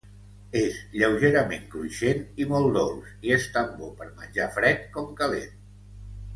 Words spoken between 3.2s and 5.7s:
i és tan bo per menjar fred com calent.